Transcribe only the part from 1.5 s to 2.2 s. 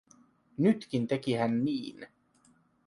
niin.